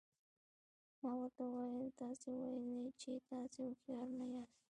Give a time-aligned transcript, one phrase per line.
[1.01, 4.59] ما ورته وویل تاسي ویل چې تاسي هوښیار نه یاست.